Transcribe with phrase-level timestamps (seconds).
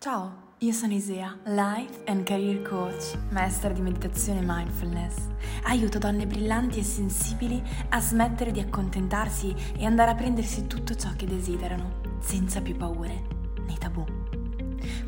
[0.00, 5.16] Ciao, io sono Isea, Life and Career Coach, maestra di meditazione e mindfulness.
[5.64, 11.10] Aiuto donne brillanti e sensibili a smettere di accontentarsi e andare a prendersi tutto ciò
[11.16, 13.24] che desiderano, senza più paure
[13.66, 14.04] né tabù.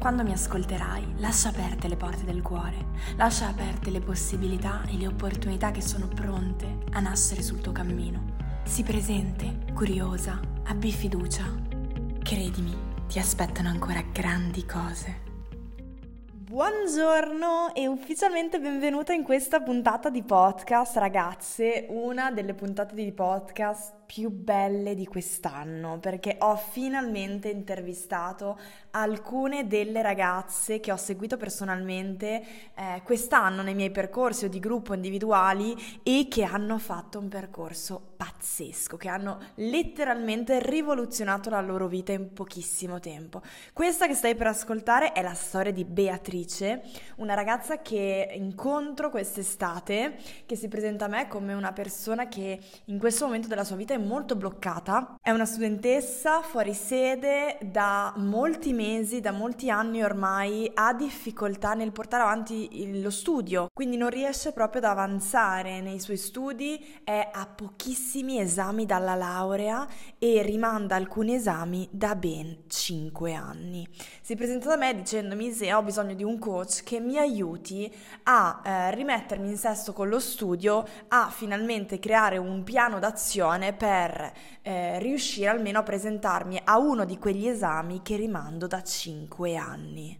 [0.00, 5.06] Quando mi ascolterai, lascia aperte le porte del cuore, lascia aperte le possibilità e le
[5.06, 8.38] opportunità che sono pronte a nascere sul tuo cammino.
[8.64, 11.44] Sii presente, curiosa, abbi fiducia.
[12.24, 15.28] Credimi, ti aspettano ancora grandi cose.
[16.30, 23.94] Buongiorno e ufficialmente benvenuta in questa puntata di podcast, ragazze, una delle puntate di podcast
[24.06, 28.56] più belle di quest'anno perché ho finalmente intervistato
[28.92, 32.42] alcune delle ragazze che ho seguito personalmente
[32.74, 38.14] eh, quest'anno nei miei percorsi o di gruppo individuali e che hanno fatto un percorso
[38.16, 43.40] pazzesco, che hanno letteralmente rivoluzionato la loro vita in pochissimo tempo.
[43.72, 46.82] Questa che stai per ascoltare è la storia di Beatrice,
[47.16, 52.98] una ragazza che incontro quest'estate, che si presenta a me come una persona che in
[52.98, 55.16] questo momento della sua vita è molto bloccata.
[55.20, 61.92] È una studentessa fuori sede da molti mesi, da molti anni ormai, ha difficoltà nel
[61.92, 67.46] portare avanti lo studio, quindi non riesce proprio ad avanzare nei suoi studi, è a
[67.46, 69.86] pochissimi esami dalla laurea
[70.18, 73.86] e rimanda alcuni esami da ben 5 anni.
[74.22, 78.62] Si presenta da me dicendomi se ho bisogno di un coach che mi aiuti a
[78.64, 84.98] eh, rimettermi in sesto con lo studio, a finalmente creare un piano d'azione per eh,
[85.00, 90.16] riuscire almeno a presentarmi a uno di quegli esami che rimando da 5 anni.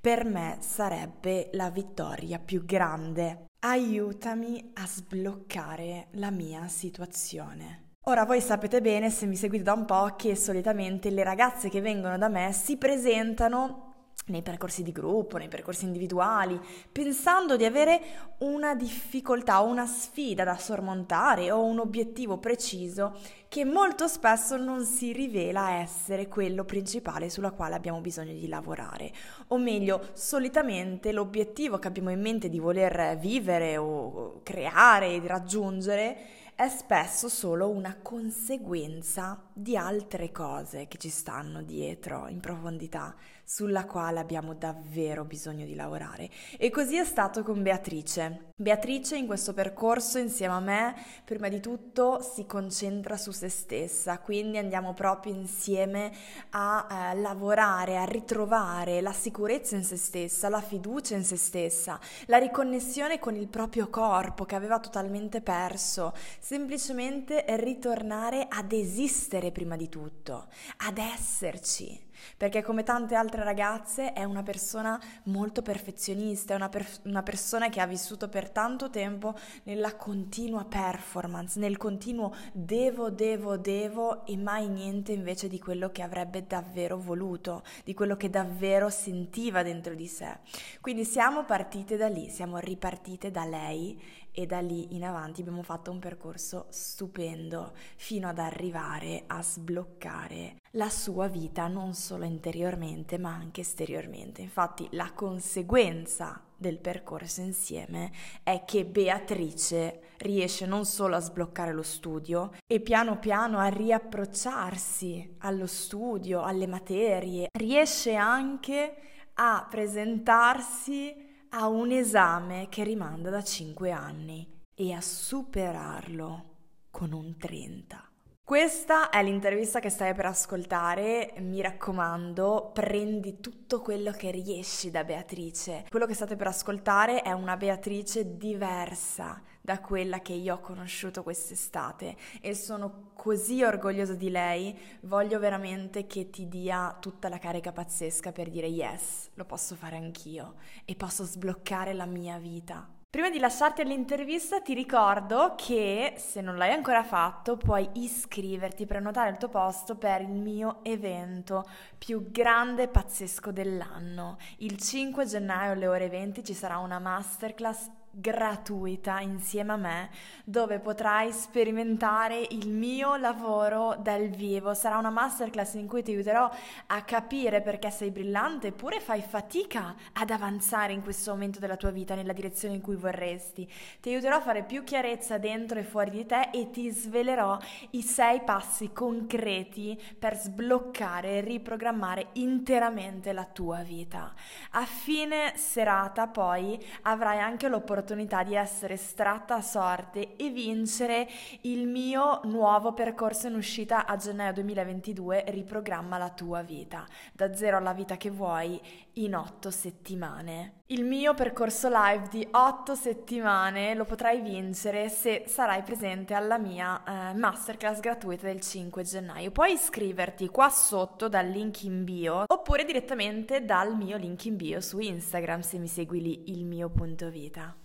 [0.00, 3.46] Per me sarebbe la vittoria più grande.
[3.60, 7.92] Aiutami a sbloccare la mia situazione.
[8.06, 11.80] Ora voi sapete bene, se mi seguite da un po', che solitamente le ragazze che
[11.80, 13.87] vengono da me si presentano
[14.28, 16.58] nei percorsi di gruppo, nei percorsi individuali,
[16.90, 18.00] pensando di avere
[18.38, 23.16] una difficoltà o una sfida da sormontare o un obiettivo preciso
[23.48, 29.10] che molto spesso non si rivela essere quello principale sulla quale abbiamo bisogno di lavorare.
[29.48, 36.16] O meglio, solitamente l'obiettivo che abbiamo in mente di voler vivere o creare e raggiungere
[36.54, 43.86] è spesso solo una conseguenza di altre cose che ci stanno dietro in profondità, sulla
[43.86, 46.28] quale abbiamo davvero bisogno di lavorare.
[46.58, 48.52] E così è stato con Beatrice.
[48.54, 54.18] Beatrice in questo percorso insieme a me, prima di tutto, si concentra su se stessa,
[54.18, 56.12] quindi andiamo proprio insieme
[56.50, 61.98] a eh, lavorare, a ritrovare la sicurezza in se stessa, la fiducia in se stessa,
[62.26, 69.76] la riconnessione con il proprio corpo che aveva totalmente perso semplicemente ritornare ad esistere prima
[69.76, 70.48] di tutto,
[70.78, 76.86] ad esserci perché come tante altre ragazze è una persona molto perfezionista, è una, per-
[77.04, 83.56] una, persona che ha vissuto per tanto tempo nella continua performance, nel continuo devo, devo,
[83.56, 88.88] devo e mai niente invece di quello che avrebbe davvero voluto, di quello che davvero
[88.90, 90.38] sentiva dentro di sé.
[90.80, 94.00] Quindi siamo partite da lì, siamo ripartite da lei
[94.38, 100.58] e da lì in avanti abbiamo fatto un percorso stupendo fino ad arrivare a sbloccare
[100.72, 104.40] la sua vita non solo interiormente ma anche esteriormente.
[104.40, 108.12] Infatti la conseguenza del percorso insieme
[108.44, 115.34] è che Beatrice riesce non solo a sbloccare lo studio e piano piano a riapprocciarsi
[115.38, 118.94] allo studio, alle materie, riesce anche
[119.34, 126.44] a presentarsi a un esame che rimanda da 5 anni e a superarlo
[126.90, 128.02] con un 30.
[128.48, 135.04] Questa è l'intervista che stai per ascoltare, mi raccomando, prendi tutto quello che riesci da
[135.04, 135.84] Beatrice.
[135.90, 141.22] Quello che state per ascoltare è una Beatrice diversa da quella che io ho conosciuto
[141.22, 147.70] quest'estate e sono così orgogliosa di lei, voglio veramente che ti dia tutta la carica
[147.70, 150.54] pazzesca per dire yes, lo posso fare anch'io
[150.86, 152.88] e posso sbloccare la mia vita.
[153.10, 159.28] Prima di lasciarti all'intervista ti ricordo che se non l'hai ancora fatto puoi iscriverti, prenotare
[159.28, 161.68] il tuo posto per il mio evento
[161.98, 164.38] più grande e pazzesco dell'anno.
[164.58, 170.10] Il 5 gennaio alle ore 20 ci sarà una masterclass gratuita insieme a me
[170.44, 174.74] dove potrai sperimentare il mio lavoro dal vivo.
[174.74, 176.50] Sarà una masterclass in cui ti aiuterò
[176.86, 181.90] a capire perché sei brillante eppure fai fatica ad avanzare in questo momento della tua
[181.90, 183.70] vita nella direzione in cui vorresti.
[184.00, 187.58] Ti aiuterò a fare più chiarezza dentro e fuori di te e ti svelerò
[187.90, 194.32] i sei passi concreti per sbloccare e riprogrammare interamente la tua vita.
[194.72, 201.28] A fine serata poi avrai anche l'opportunità l'opportunità di essere estratta a sorte e vincere
[201.62, 207.76] il mio nuovo percorso in uscita a gennaio 2022 Riprogramma la tua vita, da zero
[207.76, 208.80] alla vita che vuoi
[209.14, 210.82] in otto settimane.
[210.86, 217.02] Il mio percorso live di otto settimane lo potrai vincere se sarai presente alla mia
[217.02, 219.50] eh, masterclass gratuita del 5 gennaio.
[219.50, 224.80] Puoi iscriverti qua sotto dal link in bio oppure direttamente dal mio link in bio
[224.80, 227.76] su Instagram se mi segui lì il mio punto vita.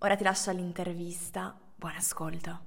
[0.00, 1.58] Ora ti lascio all'intervista.
[1.74, 2.60] Buon ascolto.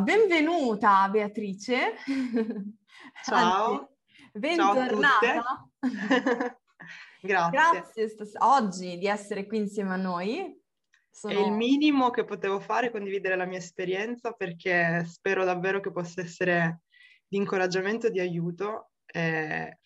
[0.00, 1.94] Benvenuta Beatrice.
[3.24, 3.72] Ciao.
[3.72, 3.88] Anzi,
[4.32, 5.20] bentornata.
[5.20, 5.70] Ciao
[7.22, 7.50] Grazie.
[7.52, 10.60] Grazie stas- oggi di essere qui insieme a noi.
[11.08, 11.32] Sono...
[11.32, 16.20] È il minimo che potevo fare, condividere la mia esperienza, perché spero davvero che possa
[16.20, 16.80] essere
[17.28, 19.78] di incoraggiamento e di aiuto, eh,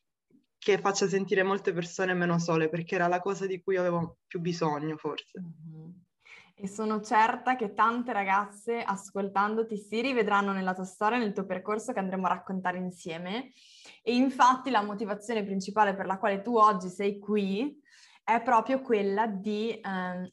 [0.56, 4.40] che faccia sentire molte persone meno sole, perché era la cosa di cui avevo più
[4.40, 5.42] bisogno, forse.
[5.42, 6.04] Mm-hmm
[6.58, 11.92] e sono certa che tante ragazze ascoltandoti si rivedranno nella tua storia, nel tuo percorso
[11.92, 13.52] che andremo a raccontare insieme.
[14.02, 17.78] E infatti la motivazione principale per la quale tu oggi sei qui
[18.24, 19.80] è proprio quella di eh,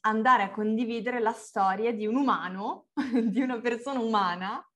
[0.00, 2.86] andare a condividere la storia di un umano,
[3.30, 4.66] di una persona umana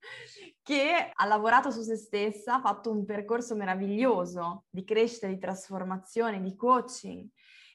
[0.63, 6.43] che ha lavorato su se stessa, ha fatto un percorso meraviglioso di crescita, di trasformazione,
[6.43, 7.27] di coaching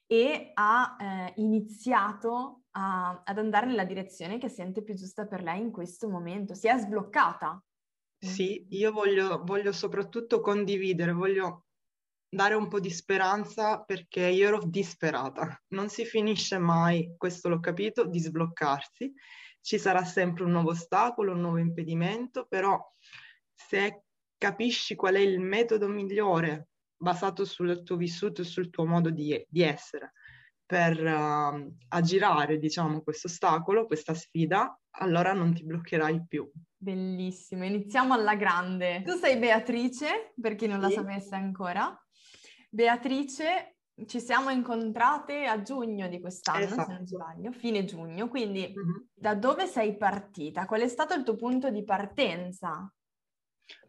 [0.05, 5.59] e ha eh, iniziato a, ad andare nella direzione che sente più giusta per lei
[5.59, 6.53] in questo momento.
[6.53, 7.61] Si è sbloccata.
[8.17, 11.65] Sì, io voglio, voglio soprattutto condividere, voglio
[12.29, 15.61] dare un po' di speranza perché io ero disperata.
[15.69, 19.13] Non si finisce mai, questo l'ho capito, di sbloccarsi.
[19.61, 22.79] Ci sarà sempre un nuovo ostacolo, un nuovo impedimento, però
[23.53, 24.03] se
[24.37, 29.45] capisci qual è il metodo migliore basato sul tuo vissuto e sul tuo modo di,
[29.47, 30.13] di essere,
[30.65, 36.49] per uh, aggirare, diciamo, questo ostacolo, questa sfida, allora non ti bloccherai più.
[36.75, 39.01] Bellissimo, iniziamo alla grande.
[39.03, 40.87] Tu sei Beatrice, per chi non sì.
[40.87, 41.97] la sapesse ancora.
[42.69, 46.81] Beatrice, ci siamo incontrate a giugno di quest'anno, esatto.
[46.81, 47.23] se non esatto.
[47.23, 48.97] sbaglio, fine giugno, quindi mm-hmm.
[49.13, 50.65] da dove sei partita?
[50.65, 52.91] Qual è stato il tuo punto di partenza?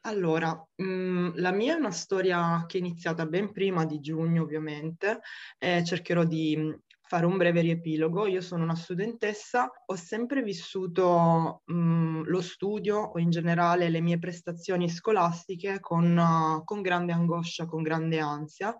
[0.02, 4.42] Allora, mh, mm, la mia è una storia che è iniziata ben prima di giugno,
[4.42, 5.20] ovviamente,
[5.58, 6.72] e cercherò di mm,
[7.06, 8.26] fare un breve riepilogo.
[8.26, 14.18] Io sono una studentessa, ho sempre vissuto mh, lo studio o in generale le mie
[14.18, 18.74] prestazioni scolastiche con, uh, con grande angoscia, con grande ansia,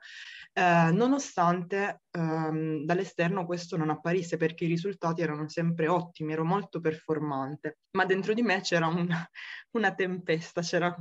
[0.52, 6.80] eh, nonostante ehm, dall'esterno questo non apparisse perché i risultati erano sempre ottimi, ero molto
[6.80, 9.28] performante, ma dentro di me c'era una,
[9.72, 10.96] una tempesta, c'era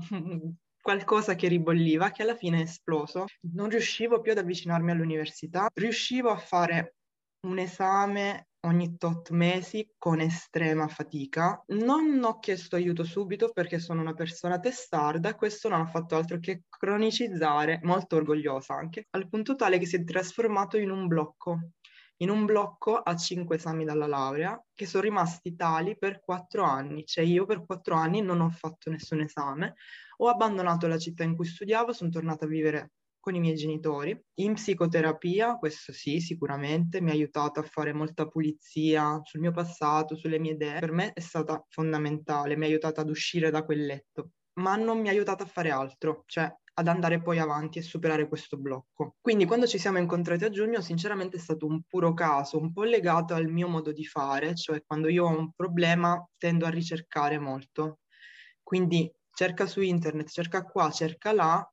[0.82, 3.26] qualcosa che ribolliva che alla fine è esploso.
[3.54, 6.96] Non riuscivo più ad avvicinarmi all'università, riuscivo a fare
[7.44, 11.62] un esame ogni tot mesi con estrema fatica.
[11.68, 16.16] Non ho chiesto aiuto subito perché sono una persona testarda e questo non ha fatto
[16.16, 21.08] altro che cronicizzare, molto orgogliosa anche, al punto tale che si è trasformato in un
[21.08, 21.72] blocco.
[22.18, 27.06] In un blocco a cinque esami dalla laurea che sono rimasti tali per quattro anni,
[27.06, 29.74] cioè io per quattro anni non ho fatto nessun esame,
[30.18, 32.92] ho abbandonato la città in cui studiavo, sono tornata a vivere
[33.24, 34.22] con i miei genitori.
[34.42, 40.18] In psicoterapia, questo sì, sicuramente mi ha aiutato a fare molta pulizia sul mio passato,
[40.18, 40.80] sulle mie idee.
[40.80, 45.00] Per me è stata fondamentale, mi ha aiutato ad uscire da quel letto, ma non
[45.00, 49.16] mi ha aiutato a fare altro, cioè ad andare poi avanti e superare questo blocco.
[49.22, 52.84] Quindi quando ci siamo incontrati a giugno, sinceramente è stato un puro caso, un po'
[52.84, 57.40] legato al mio modo di fare, cioè quando io ho un problema tendo a ricercare
[57.40, 58.00] molto.
[58.62, 61.73] Quindi cerca su internet, cerca qua, cerca là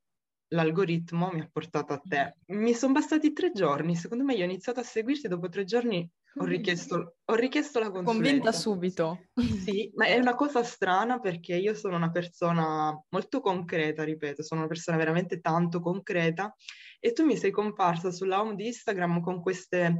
[0.51, 2.35] l'algoritmo mi ha portato a te.
[2.47, 6.09] Mi sono bastati tre giorni, secondo me io ho iniziato a seguirti dopo tre giorni
[6.35, 8.13] ho richiesto, ho richiesto la consulenza.
[8.13, 9.19] Convinta subito.
[9.35, 14.61] Sì, ma è una cosa strana perché io sono una persona molto concreta, ripeto, sono
[14.61, 16.55] una persona veramente tanto concreta
[16.99, 19.99] e tu mi sei comparsa sulla home di Instagram con queste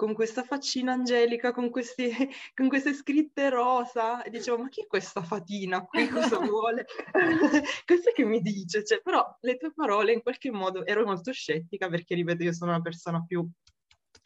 [0.00, 2.08] con questa faccina angelica, con, questi,
[2.56, 6.86] con, queste scritte rosa, e dicevo, ma chi è questa fatina qui, cosa vuole?
[7.84, 8.82] Questo che mi dice?
[8.82, 12.70] Cioè, però le tue parole in qualche modo, ero molto scettica perché, ripeto, io sono
[12.70, 13.46] una persona più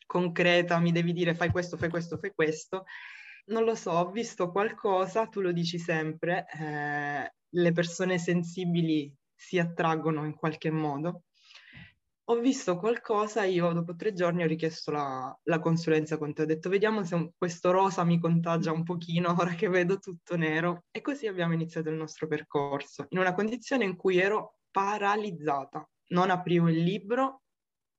[0.06, 2.84] concreta, mi devi dire fai questo, fai questo, fai questo,
[3.46, 9.58] non lo so, ho visto qualcosa, tu lo dici sempre, eh, le persone sensibili si
[9.58, 11.24] attraggono in qualche modo.
[12.28, 16.46] Ho visto qualcosa, io dopo tre giorni ho richiesto la, la consulenza con te, ho
[16.46, 20.84] detto vediamo se un, questo rosa mi contagia un pochino ora che vedo tutto nero.
[20.90, 26.30] E così abbiamo iniziato il nostro percorso, in una condizione in cui ero paralizzata, non
[26.30, 27.42] aprivo il libro,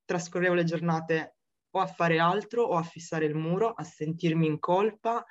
[0.05, 1.35] trascorrevo le giornate
[1.75, 5.23] o a fare altro o a fissare il muro, a sentirmi in colpa,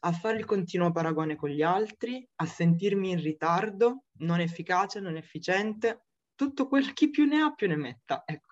[0.00, 5.16] a fare il continuo paragone con gli altri, a sentirmi in ritardo, non efficace, non
[5.16, 6.04] efficiente,
[6.42, 8.51] tutto quel chi più ne ha più ne metta, ecco.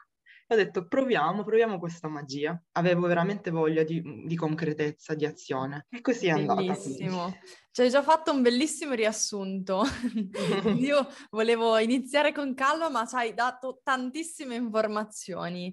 [0.53, 2.61] Ho detto proviamo, proviamo questa magia.
[2.73, 5.87] Avevo veramente voglia di, di concretezza, di azione.
[5.89, 6.61] E così è andata.
[6.61, 7.33] Bellissimo.
[7.73, 9.85] Ci hai già fatto un bellissimo riassunto.
[10.77, 15.73] Io volevo iniziare con calma, ma ci hai dato tantissime informazioni.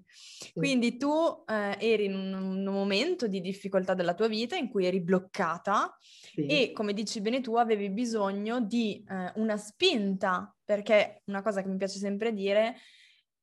[0.54, 4.86] Quindi tu eh, eri in un, un, momento di difficoltà della tua vita in cui
[4.86, 6.46] eri bloccata sì.
[6.46, 11.68] e, come dici bene tu, avevi bisogno di eh, una spinta, perché una cosa che
[11.68, 12.76] mi piace sempre dire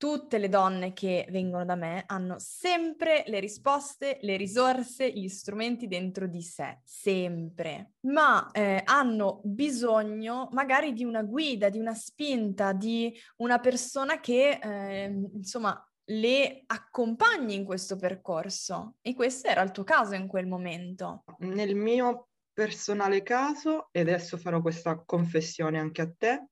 [0.04, 5.88] tutte le donne che vengono da me hanno sempre le risposte, le risorse, gli strumenti
[5.88, 12.74] dentro di sé, sempre, ma eh, hanno bisogno magari di una guida, di una spinta,
[12.74, 18.96] di una persona che, eh, insomma, le accompagni in questo percorso.
[19.00, 21.24] E questo era il tuo caso in quel momento.
[21.38, 26.48] Nel mio personale caso, e adesso farò questa confessione anche a te,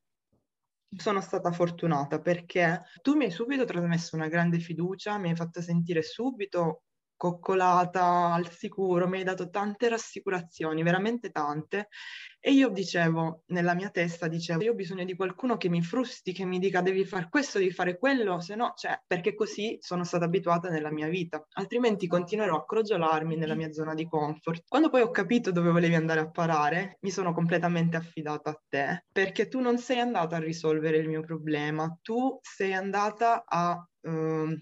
[0.97, 5.61] sono stata fortunata perché tu mi hai subito trasmesso una grande fiducia, mi hai fatto
[5.63, 6.83] sentire subito
[7.23, 11.87] coccolata, al sicuro, mi hai dato tante rassicurazioni, veramente tante.
[12.41, 16.33] E io dicevo, nella mia testa dicevo, io ho bisogno di qualcuno che mi frusti,
[16.33, 20.03] che mi dica devi fare questo, devi fare quello, se no, cioè, perché così sono
[20.03, 21.47] stata abituata nella mia vita.
[21.53, 24.65] Altrimenti continuerò a crogiolarmi nella mia zona di comfort.
[24.67, 29.05] Quando poi ho capito dove volevi andare a parare, mi sono completamente affidata a te,
[29.13, 33.81] perché tu non sei andata a risolvere il mio problema, tu sei andata a...
[34.01, 34.61] Uh,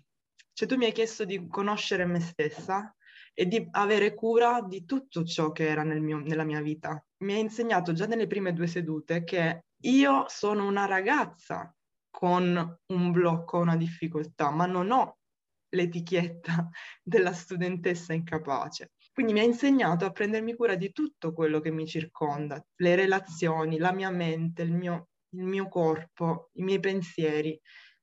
[0.60, 2.94] cioè tu mi hai chiesto di conoscere me stessa
[3.32, 7.02] e di avere cura di tutto ciò che era nel mio, nella mia vita.
[7.24, 11.74] Mi hai insegnato già nelle prime due sedute che io sono una ragazza
[12.10, 15.16] con un blocco, una difficoltà, ma non ho
[15.70, 16.68] l'etichetta
[17.02, 18.90] della studentessa incapace.
[19.14, 23.78] Quindi mi ha insegnato a prendermi cura di tutto quello che mi circonda, le relazioni,
[23.78, 27.58] la mia mente, il mio, il mio corpo, i miei pensieri,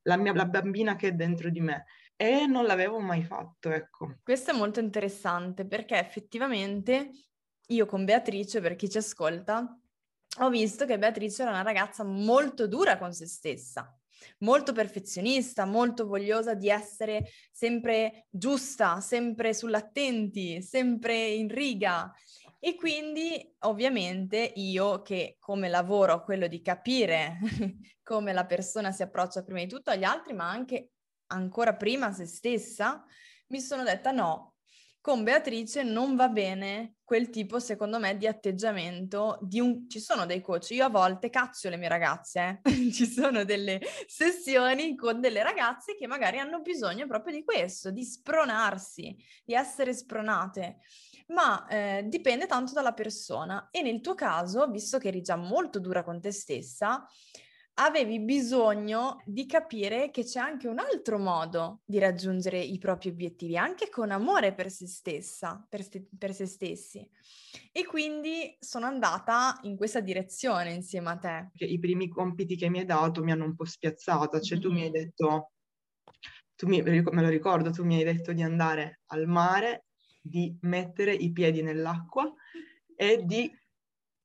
[0.07, 1.85] la, mia, la bambina che è dentro di me
[2.17, 4.17] e non l'avevo mai fatto, ecco.
[4.23, 7.11] Questo è molto interessante perché effettivamente
[7.67, 9.79] io con Beatrice, per chi ci ascolta,
[10.39, 13.95] ho visto che Beatrice era una ragazza molto dura con se stessa,
[14.39, 22.11] molto perfezionista, molto vogliosa di essere sempre giusta, sempre sull'attenti, sempre in riga.
[22.59, 27.37] E quindi ovviamente io che come lavoro quello di capire
[28.01, 30.93] come la persona si approccia prima di tutto agli altri, ma anche
[31.27, 33.05] ancora prima se stessa,
[33.47, 34.55] mi sono detta no,
[35.07, 39.89] con Beatrice non va bene quel tipo, secondo me, di atteggiamento di un...
[39.89, 42.91] Ci sono dei coach, io a volte caccio le mie ragazze, eh?
[42.91, 48.03] ci sono delle sessioni con delle ragazze che magari hanno bisogno proprio di questo, di
[48.03, 49.15] spronarsi,
[49.45, 50.79] di essere spronate,
[51.27, 55.79] ma eh, dipende tanto dalla persona e nel tuo caso, visto che eri già molto
[55.79, 57.07] dura con te stessa,
[57.79, 63.57] avevi bisogno di capire che c'è anche un altro modo di raggiungere i propri obiettivi,
[63.57, 67.07] anche con amore per se stessa, per, st- per se stessi.
[67.71, 71.51] E quindi sono andata in questa direzione insieme a te.
[71.53, 74.83] I primi compiti che mi hai dato mi hanno un po' spiazzata, cioè tu mi
[74.83, 75.51] hai detto,
[76.55, 79.85] tu mi, me lo ricordo, tu mi hai detto di andare al mare,
[80.19, 82.33] di mettere i piedi nell'acqua
[82.95, 83.51] e di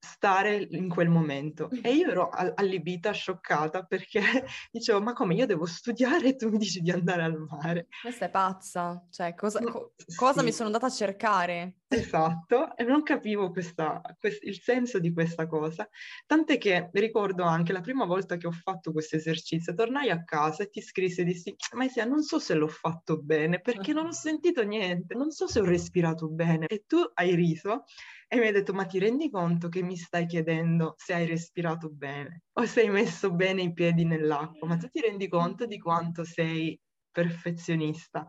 [0.05, 1.71] stare in quel momento.
[1.71, 4.21] E io ero allibita, scioccata, perché
[4.71, 7.87] dicevo, ma come io devo studiare e tu mi dici di andare al mare?
[8.01, 10.45] Questa è pazza, cioè cosa, co- cosa sì.
[10.45, 11.77] mi sono andata a cercare?
[11.87, 15.89] Esatto, e non capivo questa, quest- il senso di questa cosa,
[16.27, 20.63] tant'è che ricordo anche la prima volta che ho fatto questo esercizio, tornai a casa
[20.63, 24.07] e ti scrissi e dissi, ma sia, non so se l'ho fatto bene, perché non
[24.07, 27.85] ho sentito niente, non so se ho respirato bene, e tu hai riso
[28.33, 31.91] e mi hai detto, ma ti rendi conto che mi stai chiedendo se hai respirato
[31.91, 34.67] bene o se hai messo bene i piedi nell'acqua?
[34.69, 38.27] Ma tu ti rendi conto di quanto sei perfezionista?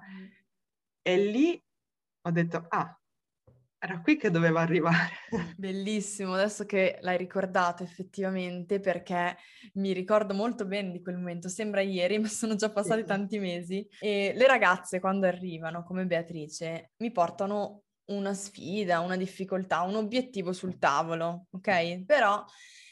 [1.01, 1.57] E lì
[2.21, 2.99] ho detto, ah,
[3.79, 5.13] era qui che doveva arrivare.
[5.55, 9.37] Bellissimo, adesso che l'hai ricordato effettivamente, perché
[9.75, 13.87] mi ricordo molto bene di quel momento, sembra ieri, ma sono già passati tanti mesi.
[14.01, 20.53] E le ragazze quando arrivano, come Beatrice, mi portano una sfida, una difficoltà, un obiettivo
[20.53, 22.03] sul tavolo, ok?
[22.05, 22.43] Però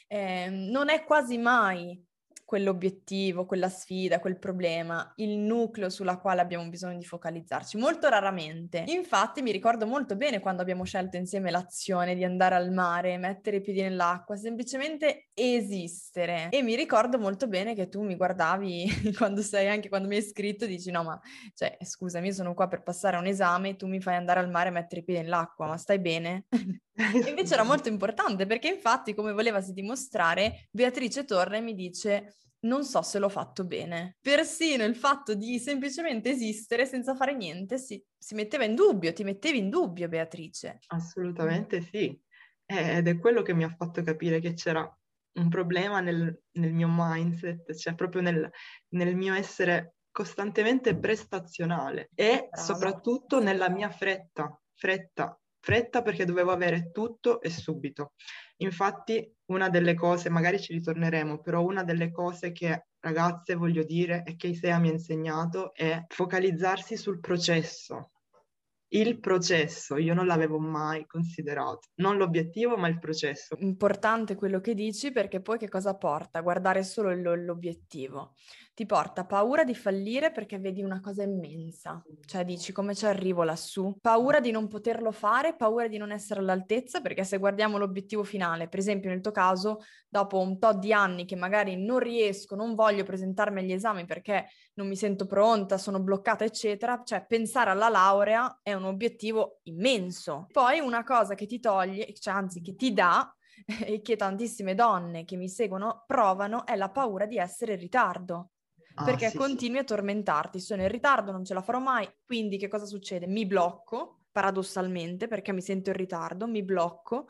[0.08, 2.02] eh, non è quasi mai
[2.52, 8.84] quell'obiettivo, quella sfida, quel problema, il nucleo sulla quale abbiamo bisogno di focalizzarci, molto raramente.
[8.88, 13.56] Infatti mi ricordo molto bene quando abbiamo scelto insieme l'azione di andare al mare, mettere
[13.56, 16.48] i piedi nell'acqua, semplicemente esistere.
[16.50, 18.86] E mi ricordo molto bene che tu mi guardavi
[19.16, 21.20] quando sei, anche quando mi hai scritto, dici no ma,
[21.54, 24.68] cioè scusami, io sono qua per passare un esame tu mi fai andare al mare
[24.68, 26.46] e mettere i piedi nell'acqua, ma stai bene?
[27.28, 32.84] invece era molto importante perché infatti, come volevasi dimostrare, Beatrice torna e mi dice non
[32.84, 34.18] so se l'ho fatto bene.
[34.20, 39.24] Persino il fatto di semplicemente esistere senza fare niente si, si metteva in dubbio, ti
[39.24, 40.78] mettevi in dubbio, Beatrice.
[40.88, 42.16] Assolutamente sì.
[42.64, 44.88] Ed è quello che mi ha fatto capire che c'era
[45.34, 48.50] un problema nel, nel mio mindset, cioè proprio nel,
[48.90, 56.90] nel, mio essere costantemente prestazionale e soprattutto nella mia fretta, fretta, fretta perché dovevo avere
[56.90, 58.12] tutto e subito.
[58.58, 64.22] Infatti, una delle cose, magari ci ritorneremo, però una delle cose che ragazze voglio dire
[64.24, 68.11] e che Isea mi ha insegnato è focalizzarsi sul processo.
[68.94, 73.56] Il processo, io non l'avevo mai considerato, non l'obiettivo, ma il processo.
[73.60, 76.42] Importante quello che dici perché poi che cosa porta?
[76.42, 78.34] Guardare solo l'obiettivo
[78.74, 83.42] ti porta paura di fallire perché vedi una cosa immensa, cioè dici come ci arrivo
[83.42, 88.24] lassù, paura di non poterlo fare, paura di non essere all'altezza perché se guardiamo l'obiettivo
[88.24, 92.56] finale, per esempio nel tuo caso, dopo un tot di anni che magari non riesco,
[92.56, 97.70] non voglio presentarmi agli esami perché non mi sento pronta, sono bloccata, eccetera, cioè pensare
[97.70, 100.46] alla laurea è un obiettivo immenso.
[100.50, 103.34] Poi una cosa che ti toglie, cioè anzi che ti dà,
[103.84, 108.50] e che tantissime donne che mi seguono provano è la paura di essere in ritardo.
[108.94, 109.82] Ah, perché sì, continui sì.
[109.82, 113.26] a tormentarti, sono in ritardo, non ce la farò mai, quindi che cosa succede?
[113.26, 117.26] Mi blocco, paradossalmente, perché mi sento in ritardo, mi blocco,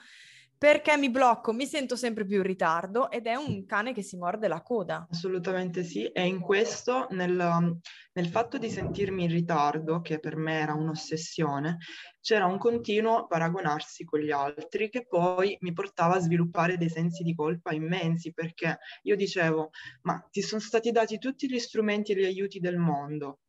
[0.62, 4.16] perché mi blocco, mi sento sempre più in ritardo ed è un cane che si
[4.16, 5.09] morde la coda.
[5.11, 7.81] Assolutamente sì, e in questo, nel,
[8.12, 11.78] nel fatto di sentirmi in ritardo, che per me era un'ossessione,
[12.21, 17.25] c'era un continuo paragonarsi con gli altri che poi mi portava a sviluppare dei sensi
[17.25, 19.71] di colpa immensi perché io dicevo,
[20.02, 23.40] ma ti sono stati dati tutti gli strumenti e gli aiuti del mondo,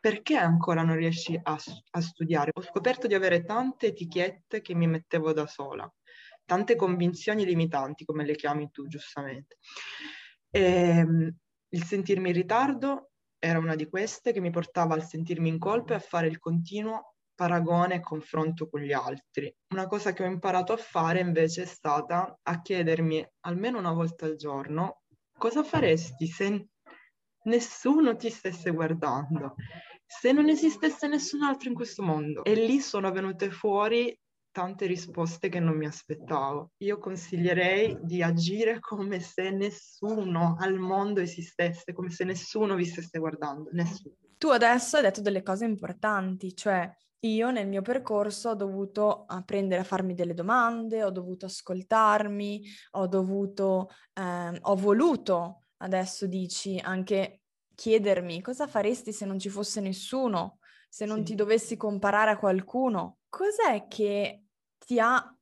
[0.00, 1.58] perché ancora non riesci a,
[1.92, 2.50] a, studiare?
[2.52, 5.90] Ho scoperto di avere tante etichette che mi mettevo da sola,
[6.48, 9.58] tante convinzioni limitanti, come le chiami tu giustamente.
[10.50, 11.36] E, ehm,
[11.74, 15.92] il sentirmi in ritardo era una di queste che mi portava al sentirmi in colpa
[15.92, 19.54] e a fare il continuo paragone e confronto con gli altri.
[19.74, 24.24] Una cosa che ho imparato a fare invece è stata a chiedermi almeno una volta
[24.24, 25.02] al giorno
[25.36, 26.68] cosa faresti se
[27.42, 29.54] nessuno ti stesse guardando,
[30.06, 32.42] se non esistesse nessun altro in questo mondo.
[32.42, 34.18] E lì sono venute fuori
[34.58, 36.72] tante risposte che non mi aspettavo.
[36.78, 43.20] Io consiglierei di agire come se nessuno al mondo esistesse, come se nessuno vi stesse
[43.20, 44.16] guardando, nessuno.
[44.36, 49.82] Tu adesso hai detto delle cose importanti, cioè io nel mio percorso ho dovuto apprendere
[49.82, 57.42] a farmi delle domande, ho dovuto ascoltarmi, ho dovuto, eh, ho voluto, adesso dici, anche
[57.76, 61.24] chiedermi cosa faresti se non ci fosse nessuno, se non sì.
[61.26, 63.18] ti dovessi comparare a qualcuno.
[63.28, 64.42] Cos'è che
[64.88, 65.38] ti ha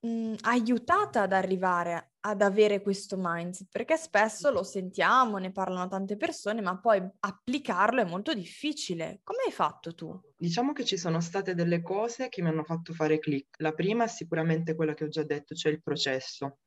[0.00, 6.18] mh, aiutata ad arrivare ad avere questo mindset, perché spesso lo sentiamo, ne parlano tante
[6.18, 9.20] persone, ma poi applicarlo è molto difficile.
[9.24, 10.20] Come hai fatto tu?
[10.36, 13.58] Diciamo che ci sono state delle cose che mi hanno fatto fare click.
[13.60, 16.58] La prima è sicuramente quella che ho già detto, cioè il processo.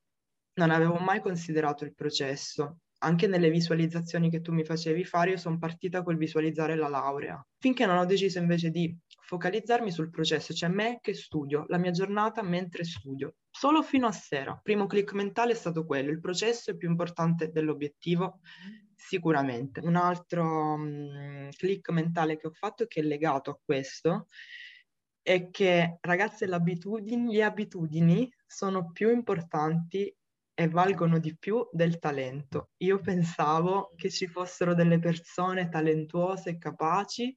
[0.56, 2.80] Non avevo mai considerato il processo.
[3.04, 7.46] Anche nelle visualizzazioni che tu mi facevi fare, io sono partita col visualizzare la laurea,
[7.60, 11.92] finché non ho deciso invece di focalizzarmi sul processo, cioè me che studio, la mia
[11.92, 14.60] giornata mentre studio, solo fino a sera.
[14.62, 18.40] Primo click mentale è stato quello, il processo è più importante dell'obiettivo,
[18.96, 19.80] sicuramente.
[19.80, 24.28] Un altro um, click mentale che ho fatto che è legato a questo
[25.22, 30.14] è che ragazze le abitudini, le abitudini sono più importanti
[30.56, 32.72] e valgono di più del talento.
[32.78, 37.34] Io pensavo che ci fossero delle persone talentuose e capaci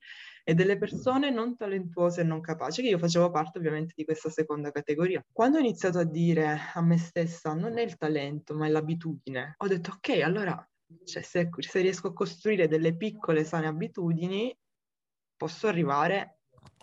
[0.48, 4.30] e delle persone non talentuose e non capaci, che io facevo parte ovviamente di questa
[4.30, 5.20] seconda categoria.
[5.32, 9.54] Quando ho iniziato a dire a me stessa non è il talento, ma è l'abitudine,
[9.56, 10.56] ho detto ok, allora
[11.04, 14.56] cioè, se, se riesco a costruire delle piccole sane abitudini,
[15.37, 16.36] posso arrivare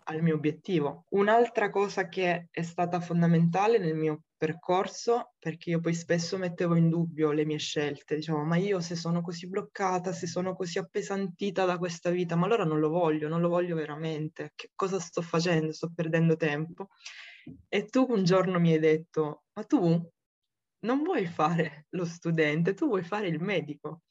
[0.03, 1.05] al mio obiettivo.
[1.09, 6.89] Un'altra cosa che è stata fondamentale nel mio percorso, perché io poi spesso mettevo in
[6.89, 11.65] dubbio le mie scelte, dicevo, ma io se sono così bloccata, se sono così appesantita
[11.65, 15.21] da questa vita, ma allora non lo voglio, non lo voglio veramente, che cosa sto
[15.21, 15.71] facendo?
[15.71, 16.89] Sto perdendo tempo.
[17.67, 20.11] E tu un giorno mi hai detto, ma tu
[20.79, 24.01] non vuoi fare lo studente, tu vuoi fare il medico.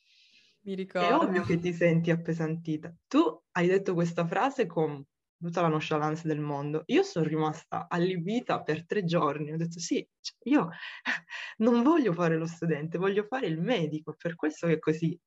[0.65, 1.09] Mi ricordo.
[1.09, 2.95] È ovvio che ti senti appesantita.
[3.07, 3.21] Tu
[3.53, 5.05] hai detto questa frase con
[5.43, 6.83] tutta la nonchalance del mondo.
[6.87, 9.53] Io sono rimasta allibita per tre giorni.
[9.53, 10.69] Ho detto sì, cioè, io
[11.59, 15.19] non voglio fare lo studente, voglio fare il medico, per questo che è così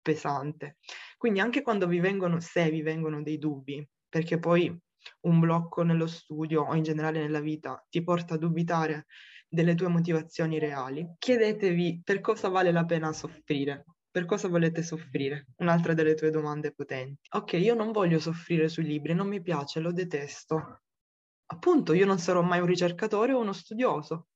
[0.00, 0.78] pesante.
[1.16, 4.76] Quindi anche quando vi vengono, se vi vengono dei dubbi, perché poi
[5.22, 9.06] un blocco nello studio o in generale nella vita ti porta a dubitare
[9.48, 13.84] delle tue motivazioni reali, chiedetevi per cosa vale la pena soffrire.
[14.12, 15.46] Per cosa volete soffrire?
[15.56, 17.28] Un'altra delle tue domande potenti.
[17.30, 20.82] Ok, io non voglio soffrire sui libri, non mi piace, lo detesto.
[21.46, 24.28] Appunto, io non sarò mai un ricercatore o uno studioso.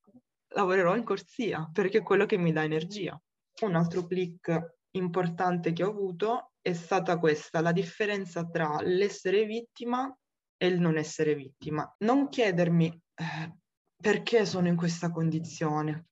[0.55, 3.21] Lavorerò in corsia perché è quello che mi dà energia.
[3.65, 10.11] Un altro click importante che ho avuto è stata questa, la differenza tra l'essere vittima
[10.57, 11.87] e il non essere vittima.
[11.99, 13.57] Non chiedermi eh,
[13.95, 16.07] perché sono in questa condizione,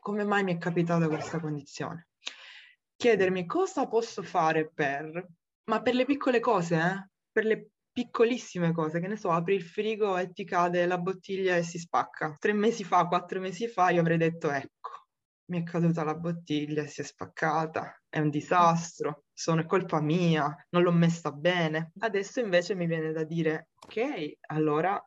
[0.00, 2.08] come mai mi è capitata questa condizione
[2.96, 5.28] chiedermi cosa posso fare per,
[5.64, 7.08] ma per le piccole cose, eh?
[7.30, 11.56] per le piccolissime cose, che ne so, apri il frigo e ti cade la bottiglia
[11.56, 12.34] e si spacca.
[12.38, 14.90] Tre mesi fa, quattro mesi fa, io avrei detto, ecco,
[15.46, 20.00] mi è caduta la bottiglia e si è spaccata, è un disastro, sono è colpa
[20.00, 21.92] mia, non l'ho messa bene.
[21.98, 25.00] Adesso invece mi viene da dire, ok, allora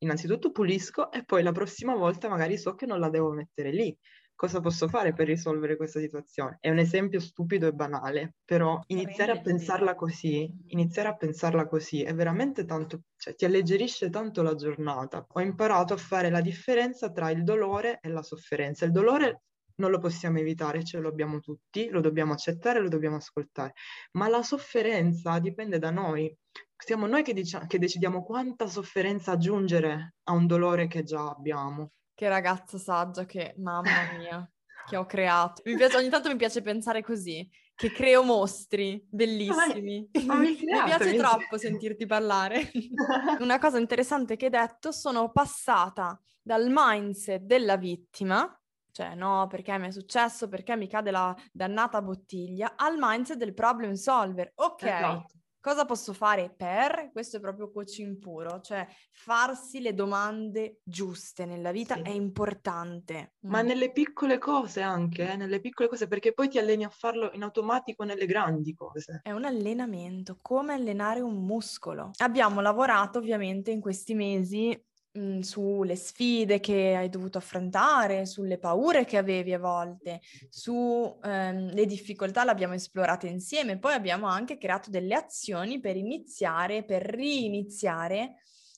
[0.00, 3.96] innanzitutto pulisco e poi la prossima volta magari so che non la devo mettere lì
[4.38, 6.58] cosa posso fare per risolvere questa situazione?
[6.60, 12.04] È un esempio stupido e banale, però iniziare a pensarla così, iniziare a pensarla così
[12.04, 15.26] è veramente tanto, cioè ti alleggerisce tanto la giornata.
[15.28, 18.84] Ho imparato a fare la differenza tra il dolore e la sofferenza.
[18.84, 19.42] Il dolore
[19.78, 23.72] non lo possiamo evitare, ce lo abbiamo tutti, lo dobbiamo accettare, lo dobbiamo ascoltare,
[24.12, 26.32] ma la sofferenza dipende da noi.
[26.76, 31.90] Siamo noi che, dic- che decidiamo quanta sofferenza aggiungere a un dolore che già abbiamo.
[32.18, 34.52] Che ragazza saggia che, mamma mia,
[34.88, 35.62] che ho creato.
[35.66, 40.10] Mi piace, ogni tanto mi piace pensare così, che creo mostri bellissimi.
[40.24, 42.72] Ma, ma mi, mi piace troppo sentirti parlare.
[43.38, 48.52] Una cosa interessante che hai detto, sono passata dal mindset della vittima,
[48.90, 53.54] cioè no, perché mi è successo, perché mi cade la dannata bottiglia, al mindset del
[53.54, 54.50] problem solver.
[54.56, 55.37] Ok, esatto.
[55.60, 57.10] Cosa posso fare per?
[57.12, 62.02] Questo è proprio coaching puro, cioè farsi le domande giuste nella vita sì.
[62.02, 63.34] è importante.
[63.40, 63.66] Ma mm.
[63.66, 65.36] nelle piccole cose anche, eh?
[65.36, 69.20] nelle piccole cose, perché poi ti alleni a farlo in automatico nelle grandi cose.
[69.22, 72.10] È un allenamento, come allenare un muscolo.
[72.18, 74.80] Abbiamo lavorato ovviamente in questi mesi
[75.18, 81.82] mh, sulle sfide che hai dovuto affrontare, sulle paure che avevi a volte, sulle ehm,
[81.84, 88.34] difficoltà l'abbiamo esplorate insieme, poi abbiamo anche creato delle azioni per iniziare, per riniziare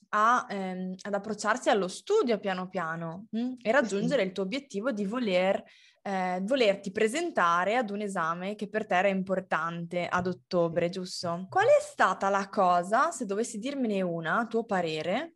[0.09, 3.53] a, ehm, ad approcciarsi allo studio piano piano mh?
[3.61, 5.63] e raggiungere il tuo obiettivo di voler
[6.03, 11.45] eh, volerti presentare ad un esame che per te era importante ad ottobre, giusto?
[11.49, 15.35] Qual è stata la cosa, se dovessi dirmene una, a tuo parere,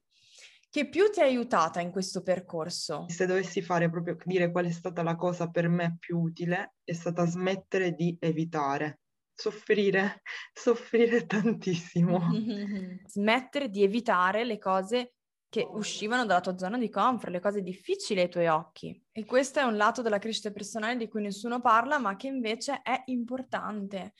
[0.75, 3.05] che più ti ha aiutata in questo percorso?
[3.07, 6.91] Se dovessi fare proprio dire qual è stata la cosa per me più utile, è
[6.91, 8.99] stata smettere di evitare.
[9.33, 12.19] Soffrire, soffrire tantissimo.
[13.07, 15.13] Smettere di evitare le cose
[15.47, 19.01] che uscivano dalla tua zona di comfort, le cose difficili ai tuoi occhi.
[19.13, 22.81] E questo è un lato della crescita personale di cui nessuno parla, ma che invece
[22.81, 24.11] è importante.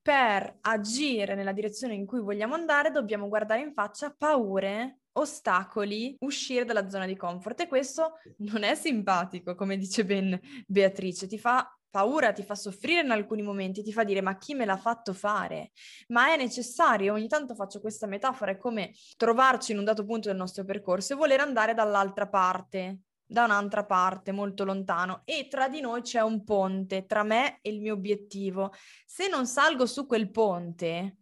[0.00, 6.64] Per agire nella direzione in cui vogliamo andare, dobbiamo guardare in faccia paure ostacoli uscire
[6.64, 11.70] dalla zona di comfort e questo non è simpatico, come dice ben Beatrice, ti fa
[11.88, 15.14] paura, ti fa soffrire in alcuni momenti, ti fa dire ma chi me l'ha fatto
[15.14, 15.70] fare?
[16.08, 20.28] Ma è necessario, ogni tanto faccio questa metafora, è come trovarci in un dato punto
[20.28, 25.68] del nostro percorso e voler andare dall'altra parte, da un'altra parte, molto lontano, e tra
[25.68, 28.72] di noi c'è un ponte, tra me e il mio obiettivo.
[29.06, 31.16] Se non salgo su quel ponte,